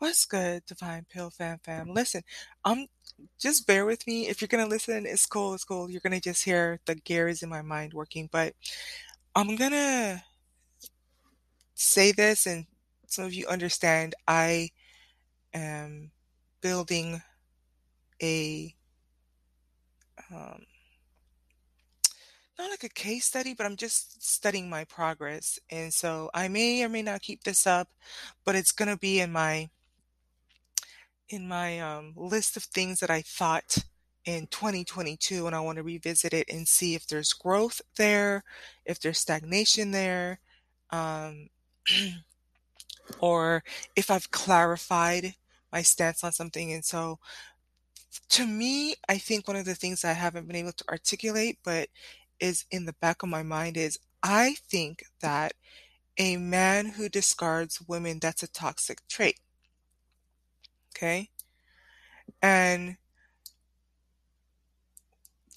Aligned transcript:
What's 0.00 0.24
good, 0.24 0.64
Divine 0.64 1.04
Pill 1.10 1.28
Fam 1.28 1.58
Fam? 1.62 1.92
Listen, 1.92 2.22
um, 2.64 2.86
just 3.38 3.66
bear 3.66 3.84
with 3.84 4.06
me. 4.06 4.28
If 4.28 4.40
you're 4.40 4.48
gonna 4.48 4.66
listen, 4.66 5.04
it's 5.04 5.26
cool, 5.26 5.52
it's 5.52 5.62
cool. 5.62 5.90
You're 5.90 6.00
gonna 6.00 6.20
just 6.20 6.42
hear 6.42 6.80
the 6.86 6.94
gears 6.94 7.42
in 7.42 7.50
my 7.50 7.60
mind 7.60 7.92
working, 7.92 8.26
but 8.32 8.54
I'm 9.36 9.56
gonna 9.56 10.24
say 11.74 12.12
this, 12.12 12.46
and 12.46 12.64
some 13.08 13.26
of 13.26 13.34
you 13.34 13.46
understand. 13.46 14.14
I 14.26 14.70
am 15.52 16.12
building 16.62 17.20
a 18.22 18.74
um, 20.32 20.64
not 22.58 22.70
like 22.70 22.84
a 22.84 22.88
case 22.88 23.26
study, 23.26 23.52
but 23.52 23.66
I'm 23.66 23.76
just 23.76 24.22
studying 24.26 24.70
my 24.70 24.84
progress, 24.84 25.58
and 25.70 25.92
so 25.92 26.30
I 26.32 26.48
may 26.48 26.82
or 26.82 26.88
may 26.88 27.02
not 27.02 27.20
keep 27.20 27.44
this 27.44 27.66
up, 27.66 27.88
but 28.46 28.56
it's 28.56 28.72
gonna 28.72 28.96
be 28.96 29.20
in 29.20 29.30
my 29.30 29.68
in 31.30 31.46
my 31.46 31.80
um, 31.80 32.12
list 32.16 32.56
of 32.56 32.64
things 32.64 33.00
that 33.00 33.10
I 33.10 33.22
thought 33.22 33.78
in 34.24 34.48
2022, 34.48 35.46
and 35.46 35.56
I 35.56 35.60
want 35.60 35.76
to 35.76 35.82
revisit 35.82 36.34
it 36.34 36.50
and 36.50 36.68
see 36.68 36.94
if 36.94 37.06
there's 37.06 37.32
growth 37.32 37.80
there, 37.96 38.44
if 38.84 39.00
there's 39.00 39.18
stagnation 39.18 39.92
there, 39.92 40.40
um, 40.90 41.48
or 43.20 43.62
if 43.96 44.10
I've 44.10 44.30
clarified 44.30 45.34
my 45.72 45.82
stance 45.82 46.22
on 46.24 46.32
something. 46.32 46.72
And 46.72 46.84
so, 46.84 47.18
to 48.30 48.46
me, 48.46 48.96
I 49.08 49.18
think 49.18 49.46
one 49.46 49.56
of 49.56 49.64
the 49.64 49.74
things 49.74 50.04
I 50.04 50.12
haven't 50.12 50.46
been 50.48 50.56
able 50.56 50.72
to 50.72 50.88
articulate, 50.88 51.58
but 51.64 51.88
is 52.40 52.64
in 52.70 52.86
the 52.86 52.94
back 52.94 53.22
of 53.22 53.28
my 53.28 53.42
mind, 53.42 53.76
is 53.76 53.98
I 54.22 54.56
think 54.68 55.04
that 55.20 55.52
a 56.18 56.36
man 56.36 56.86
who 56.86 57.08
discards 57.08 57.80
women, 57.86 58.18
that's 58.18 58.42
a 58.42 58.50
toxic 58.50 59.06
trait. 59.08 59.38
Okay. 60.96 61.30
And 62.42 62.96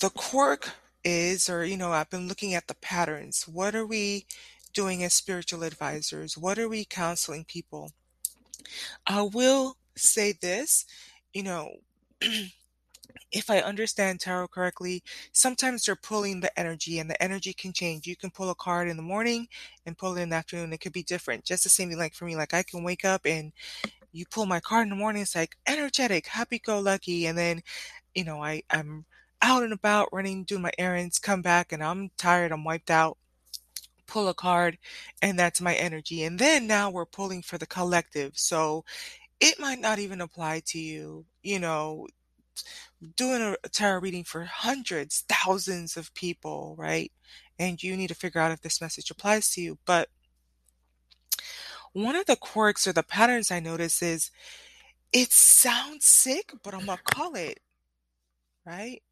the 0.00 0.10
quirk 0.10 0.70
is, 1.04 1.48
or, 1.48 1.64
you 1.64 1.76
know, 1.76 1.92
I've 1.92 2.10
been 2.10 2.28
looking 2.28 2.54
at 2.54 2.66
the 2.68 2.74
patterns. 2.74 3.46
What 3.46 3.74
are 3.74 3.86
we 3.86 4.26
doing 4.72 5.02
as 5.02 5.14
spiritual 5.14 5.62
advisors? 5.62 6.36
What 6.36 6.58
are 6.58 6.68
we 6.68 6.84
counseling 6.84 7.44
people? 7.44 7.92
I 9.06 9.22
will 9.22 9.76
say 9.96 10.32
this, 10.32 10.86
you 11.32 11.42
know, 11.42 11.70
if 13.32 13.50
I 13.50 13.58
understand 13.58 14.20
tarot 14.20 14.48
correctly, 14.48 15.02
sometimes 15.32 15.84
they're 15.84 15.96
pulling 15.96 16.40
the 16.40 16.58
energy 16.58 16.98
and 16.98 17.08
the 17.08 17.20
energy 17.22 17.52
can 17.52 17.72
change. 17.72 18.06
You 18.06 18.16
can 18.16 18.30
pull 18.30 18.50
a 18.50 18.54
card 18.54 18.88
in 18.88 18.96
the 18.96 19.02
morning 19.02 19.48
and 19.86 19.96
pull 19.98 20.16
it 20.16 20.22
in 20.22 20.30
the 20.30 20.36
afternoon. 20.36 20.72
It 20.72 20.80
could 20.80 20.92
be 20.92 21.02
different. 21.02 21.44
Just 21.44 21.64
the 21.64 21.68
same 21.68 21.88
thing 21.88 21.98
like 21.98 22.14
for 22.14 22.24
me, 22.24 22.36
like 22.36 22.54
I 22.54 22.62
can 22.62 22.82
wake 22.82 23.04
up 23.04 23.26
and 23.26 23.52
you 24.12 24.24
pull 24.30 24.46
my 24.46 24.60
card 24.60 24.84
in 24.84 24.90
the 24.90 24.96
morning, 24.96 25.22
it's 25.22 25.36
like 25.36 25.56
energetic, 25.66 26.26
happy 26.26 26.58
go 26.58 26.80
lucky. 26.80 27.26
And 27.26 27.36
then, 27.38 27.62
you 28.14 28.24
know, 28.24 28.42
I, 28.42 28.62
I'm 28.70 29.04
out 29.42 29.62
and 29.62 29.72
about 29.72 30.08
running, 30.12 30.44
doing 30.44 30.62
my 30.62 30.72
errands, 30.78 31.18
come 31.18 31.42
back 31.42 31.72
and 31.72 31.82
I'm 31.82 32.10
tired, 32.16 32.52
I'm 32.52 32.64
wiped 32.64 32.90
out, 32.90 33.16
pull 34.06 34.28
a 34.28 34.34
card, 34.34 34.78
and 35.22 35.38
that's 35.38 35.60
my 35.60 35.74
energy. 35.74 36.24
And 36.24 36.38
then 36.38 36.66
now 36.66 36.90
we're 36.90 37.06
pulling 37.06 37.42
for 37.42 37.58
the 37.58 37.66
collective. 37.66 38.32
So 38.36 38.84
it 39.40 39.58
might 39.58 39.80
not 39.80 39.98
even 39.98 40.20
apply 40.20 40.62
to 40.66 40.78
you, 40.78 41.24
you 41.42 41.58
know, 41.58 42.06
doing 43.16 43.56
a 43.64 43.68
tarot 43.68 44.00
reading 44.00 44.24
for 44.24 44.44
hundreds, 44.44 45.24
thousands 45.28 45.96
of 45.96 46.12
people, 46.14 46.74
right? 46.78 47.10
And 47.58 47.82
you 47.82 47.96
need 47.96 48.08
to 48.08 48.14
figure 48.14 48.40
out 48.40 48.52
if 48.52 48.60
this 48.60 48.80
message 48.80 49.10
applies 49.10 49.50
to 49.52 49.62
you. 49.62 49.78
But 49.86 50.08
one 51.92 52.16
of 52.16 52.26
the 52.26 52.36
quirks 52.36 52.86
or 52.86 52.92
the 52.92 53.02
patterns 53.02 53.50
I 53.50 53.60
notice 53.60 54.02
is 54.02 54.30
it 55.12 55.32
sounds 55.32 56.06
sick, 56.06 56.52
but 56.62 56.74
I'm 56.74 56.86
gonna 56.86 57.00
call 57.04 57.34
it, 57.36 57.60
right? 58.64 59.02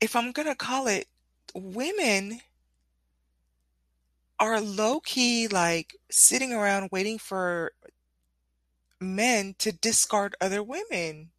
If 0.00 0.14
I'm 0.16 0.32
gonna 0.32 0.54
call 0.54 0.86
it, 0.88 1.08
women 1.54 2.40
are 4.40 4.60
low 4.60 5.00
key 5.00 5.46
like 5.48 5.96
sitting 6.10 6.52
around 6.52 6.88
waiting 6.90 7.18
for 7.18 7.72
men 9.00 9.54
to 9.58 9.72
discard 9.72 10.34
other 10.40 10.62
women. 10.62 11.30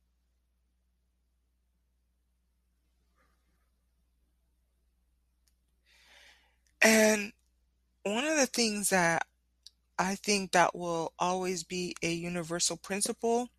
And 6.82 7.34
one 8.04 8.26
of 8.26 8.38
the 8.38 8.48
things 8.48 8.90
that 8.90 9.26
I 10.02 10.16
think 10.16 10.52
that 10.52 10.76
will 10.76 11.14
always 11.20 11.64
be 11.64 11.96
a 12.02 12.12
universal 12.12 12.76
principle, 12.76 13.50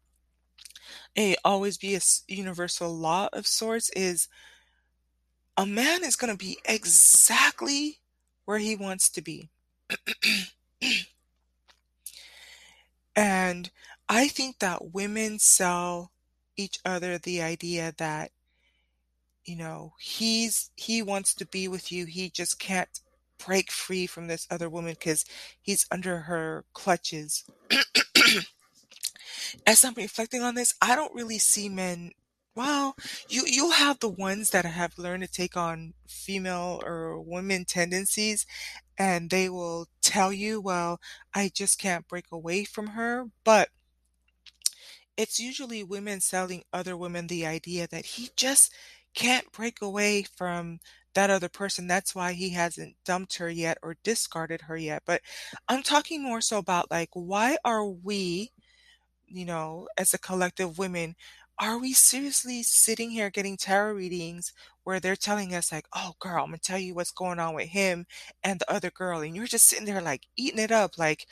a 1.17 1.37
always 1.45 1.79
be 1.79 1.95
a 1.95 2.01
universal 2.27 2.93
law 2.93 3.29
of 3.33 3.47
sorts 3.47 3.91
is 3.91 4.27
a 5.57 5.65
man 5.65 6.03
is 6.03 6.17
going 6.17 6.33
to 6.33 6.37
be 6.37 6.59
exactly 6.65 8.01
where 8.45 8.59
he 8.59 8.75
wants 8.75 9.09
to 9.11 9.23
be. 9.23 9.51
and 13.15 13.71
I 14.09 14.27
think 14.27 14.59
that 14.59 14.93
women 14.93 15.39
sell 15.39 16.11
each 16.57 16.81
other 16.85 17.19
the 17.19 17.41
idea 17.41 17.95
that 17.99 18.33
you 19.45 19.55
know 19.55 19.93
he's 20.01 20.73
he 20.75 21.03
wants 21.03 21.35
to 21.35 21.47
be 21.47 21.69
with 21.69 21.93
you 21.93 22.05
he 22.05 22.31
just 22.31 22.59
can't 22.59 23.01
break 23.45 23.71
free 23.71 24.07
from 24.07 24.27
this 24.29 24.47
other 24.51 24.69
woman 24.69 24.93
because 24.93 25.25
he's 25.61 25.87
under 25.91 26.19
her 26.21 26.65
clutches. 26.75 27.45
As 29.67 29.85
I'm 29.85 29.95
reflecting 29.95 30.43
on 30.43 30.55
this, 30.55 30.75
I 30.81 30.95
don't 30.95 31.15
really 31.15 31.39
see 31.39 31.69
men. 31.69 32.13
Well, 32.55 32.97
you 33.29 33.45
you 33.47 33.71
have 33.71 33.99
the 34.01 34.09
ones 34.09 34.51
that 34.51 34.65
have 34.65 34.99
learned 34.99 35.23
to 35.25 35.29
take 35.31 35.57
on 35.57 35.95
female 36.07 36.83
or 36.85 37.21
women 37.21 37.65
tendencies, 37.65 38.47
and 38.99 39.31
they 39.31 39.49
will 39.49 39.89
tell 40.03 40.33
you, 40.33 40.61
"Well, 40.61 41.01
I 41.35 41.51
just 41.55 41.79
can't 41.79 42.09
break 42.09 42.27
away 42.31 42.65
from 42.65 42.89
her." 42.89 43.27
But 43.45 43.71
it's 45.17 45.39
usually 45.39 45.85
women 45.85 46.21
selling 46.21 46.65
other 46.73 46.97
women 46.97 47.27
the 47.27 47.47
idea 47.47 47.87
that 47.89 48.05
he 48.07 48.31
just 48.37 48.73
can't 49.15 49.51
break 49.53 49.83
away 49.83 50.25
from 50.37 50.81
that 51.15 51.31
other 51.31 51.49
person. 51.49 51.87
That's 51.87 52.15
why 52.15 52.33
he 52.33 52.51
hasn't 52.51 52.97
dumped 53.05 53.37
her 53.39 53.51
yet 53.51 53.79
or 53.83 53.97
discarded 54.03 54.63
her 54.63 54.77
yet. 54.77 55.03
But 55.07 55.21
I'm 55.69 55.83
talking 55.83 56.23
more 56.23 56.41
so 56.41 56.59
about 56.59 56.91
like, 56.91 57.11
why 57.13 57.59
are 57.65 57.87
we, 57.87 58.53
you 59.27 59.45
know, 59.45 59.89
as 59.99 60.15
a 60.15 60.19
collective 60.19 60.79
women, 60.79 61.17
are 61.59 61.79
we 61.79 61.93
seriously 61.93 62.63
sitting 62.63 63.11
here 63.11 63.31
getting 63.31 63.57
tarot 63.57 63.93
readings 63.93 64.53
where 64.85 64.99
they're 65.01 65.17
telling 65.17 65.55
us 65.55 65.71
like, 65.71 65.87
oh 65.95 66.15
girl, 66.19 66.45
I'm 66.45 66.51
gonna 66.51 66.59
tell 66.59 66.79
you 66.79 66.95
what's 66.95 67.13
going 67.13 67.39
on 67.39 67.55
with 67.55 67.69
him 67.69 68.07
and 68.43 68.59
the 68.59 68.73
other 68.73 68.91
girl, 68.91 69.21
and 69.21 69.37
you're 69.37 69.47
just 69.47 69.69
sitting 69.69 69.85
there 69.85 70.01
like 70.01 70.23
eating 70.37 70.59
it 70.59 70.73
up, 70.73 70.99
like 70.99 71.27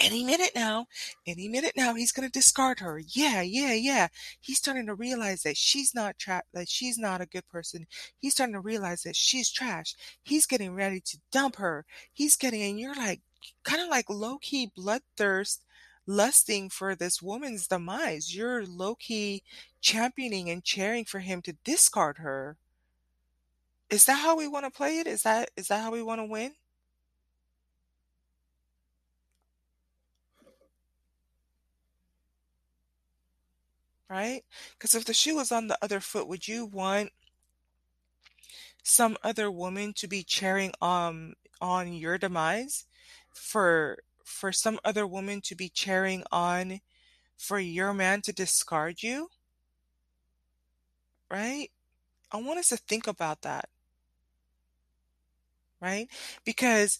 any 0.00 0.24
minute 0.24 0.52
now, 0.54 0.86
any 1.26 1.48
minute 1.48 1.72
now, 1.76 1.94
he's 1.94 2.12
going 2.12 2.26
to 2.28 2.32
discard 2.32 2.80
her. 2.80 3.00
Yeah, 3.06 3.42
yeah, 3.42 3.74
yeah. 3.74 4.08
He's 4.40 4.58
starting 4.58 4.86
to 4.86 4.94
realize 4.94 5.42
that 5.42 5.56
she's 5.56 5.94
not 5.94 6.18
tra- 6.18 6.44
that 6.54 6.68
she's 6.68 6.98
not 6.98 7.20
a 7.20 7.26
good 7.26 7.46
person. 7.48 7.86
He's 8.18 8.32
starting 8.32 8.54
to 8.54 8.60
realize 8.60 9.02
that 9.02 9.16
she's 9.16 9.50
trash. 9.50 9.94
He's 10.22 10.46
getting 10.46 10.74
ready 10.74 11.00
to 11.00 11.18
dump 11.30 11.56
her. 11.56 11.84
He's 12.12 12.36
getting, 12.36 12.62
and 12.62 12.80
you're 12.80 12.94
like, 12.94 13.20
kind 13.64 13.82
of 13.82 13.88
like 13.88 14.08
low 14.08 14.38
key 14.38 14.70
bloodthirst, 14.76 15.58
lusting 16.06 16.70
for 16.70 16.94
this 16.94 17.20
woman's 17.22 17.66
demise. 17.66 18.34
You're 18.34 18.64
low 18.66 18.94
key 18.94 19.42
championing 19.80 20.48
and 20.50 20.64
cheering 20.64 21.04
for 21.04 21.20
him 21.20 21.42
to 21.42 21.56
discard 21.64 22.18
her. 22.18 22.56
Is 23.90 24.06
that 24.06 24.18
how 24.18 24.36
we 24.36 24.48
want 24.48 24.64
to 24.64 24.70
play 24.70 24.98
it? 24.98 25.06
Is 25.06 25.22
that 25.22 25.50
is 25.56 25.68
that 25.68 25.82
how 25.82 25.92
we 25.92 26.02
want 26.02 26.20
to 26.20 26.24
win? 26.24 26.54
Right? 34.12 34.44
Because 34.72 34.94
if 34.94 35.06
the 35.06 35.14
shoe 35.14 35.36
was 35.36 35.50
on 35.50 35.68
the 35.68 35.78
other 35.82 35.98
foot, 35.98 36.28
would 36.28 36.46
you 36.46 36.66
want 36.66 37.12
some 38.82 39.16
other 39.22 39.50
woman 39.50 39.92
to 39.94 40.06
be 40.06 40.22
cheering 40.22 40.72
um 40.80 41.34
on 41.60 41.92
your 41.92 42.18
demise 42.18 42.84
for 43.32 43.98
for 44.24 44.52
some 44.52 44.78
other 44.84 45.06
woman 45.06 45.40
to 45.40 45.54
be 45.54 45.68
cheering 45.68 46.22
on 46.30 46.80
for 47.38 47.58
your 47.58 47.94
man 47.94 48.20
to 48.22 48.32
discard 48.32 49.02
you? 49.02 49.28
Right? 51.30 51.70
I 52.32 52.38
want 52.38 52.58
us 52.60 52.68
to 52.70 52.76
think 52.76 53.06
about 53.06 53.42
that. 53.42 53.68
Right? 55.80 56.08
Because 56.44 56.98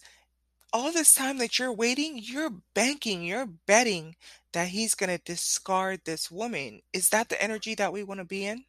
all 0.73 0.91
this 0.91 1.13
time 1.13 1.37
that 1.37 1.59
you're 1.59 1.71
waiting, 1.71 2.19
you're 2.21 2.49
banking, 2.73 3.23
you're 3.23 3.45
betting 3.45 4.15
that 4.53 4.69
he's 4.69 4.95
going 4.95 5.15
to 5.15 5.23
discard 5.23 6.01
this 6.03 6.31
woman. 6.31 6.81
Is 6.91 7.09
that 7.09 7.29
the 7.29 7.41
energy 7.41 7.75
that 7.75 7.93
we 7.93 8.03
want 8.03 8.19
to 8.19 8.25
be 8.25 8.45
in? 8.45 8.65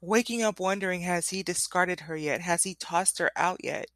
Waking 0.00 0.42
up 0.42 0.60
wondering, 0.60 1.02
has 1.02 1.30
he 1.30 1.42
discarded 1.42 2.00
her 2.00 2.16
yet? 2.16 2.40
Has 2.42 2.62
he 2.62 2.74
tossed 2.74 3.18
her 3.18 3.30
out 3.36 3.58
yet? 3.64 3.86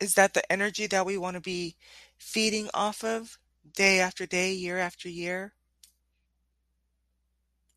Is 0.00 0.14
that 0.14 0.34
the 0.34 0.50
energy 0.52 0.86
that 0.86 1.06
we 1.06 1.18
want 1.18 1.36
to 1.36 1.40
be 1.40 1.76
feeding 2.18 2.70
off 2.74 3.04
of 3.04 3.38
day 3.74 4.00
after 4.00 4.26
day, 4.26 4.52
year 4.52 4.78
after 4.78 5.08
year? 5.08 5.55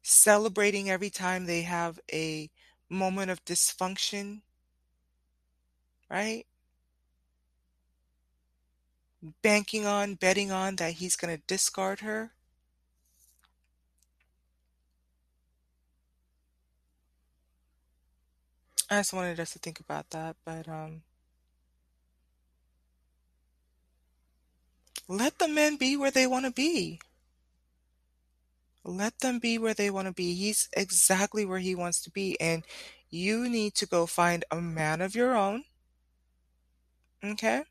Celebrating 0.10 0.90
every 0.90 1.12
time 1.12 1.46
they 1.46 1.62
have 1.62 2.00
a 2.12 2.50
moment 2.90 3.30
of 3.30 3.46
dysfunction, 3.46 4.42
right? 6.10 6.46
Banking 9.42 9.86
on, 9.86 10.16
betting 10.16 10.52
on 10.52 10.76
that 10.78 10.94
he's 10.96 11.16
going 11.16 11.36
to 11.36 11.44
discard 11.48 12.02
her. 12.02 12.34
I 18.90 19.00
just 19.00 19.14
wanted 19.14 19.40
us 19.40 19.52
to 19.54 19.60
think 19.60 19.80
about 19.80 20.10
that, 20.12 20.36
but 20.46 20.68
um 20.68 21.04
let 25.10 25.40
the 25.40 25.48
men 25.50 25.76
be 25.76 25.98
where 25.98 26.12
they 26.12 26.26
want 26.26 26.46
to 26.46 26.52
be. 26.52 27.02
Let 28.90 29.20
them 29.20 29.38
be 29.38 29.60
where 29.60 29.76
they 29.76 29.92
want 29.92 30.08
to 30.08 30.14
be. 30.14 30.34
He's 30.34 30.68
exactly 30.76 31.46
where 31.46 31.60
he 31.60 31.76
wants 31.76 32.02
to 32.02 32.12
be, 32.12 32.40
and 32.42 32.66
you 33.12 33.48
need 33.48 33.76
to 33.76 33.86
go 33.86 34.08
find 34.08 34.44
a 34.50 34.60
man 34.60 35.02
of 35.02 35.16
your 35.16 35.36
own. 35.36 35.64
Okay? 37.24 37.64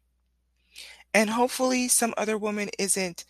And 1.12 1.31
hopefully 1.31 1.88
some 1.88 2.15
other 2.17 2.38
woman 2.38 2.69
isn't 2.79 3.25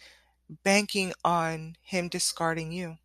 banking 0.64 1.14
on 1.24 1.76
him 1.82 2.08
discarding 2.08 2.72
you. 2.72 2.98